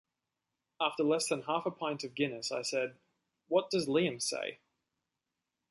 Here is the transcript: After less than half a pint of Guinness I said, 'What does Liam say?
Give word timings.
After 0.79 1.03
less 1.03 1.27
than 1.29 1.43
half 1.43 1.67
a 1.67 1.69
pint 1.69 2.03
of 2.03 2.15
Guinness 2.15 2.51
I 2.51 2.63
said, 2.63 2.97
'What 3.49 3.69
does 3.69 3.85
Liam 3.87 4.19
say? 4.19 4.57